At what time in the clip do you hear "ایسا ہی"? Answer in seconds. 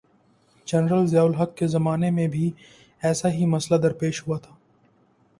3.01-3.45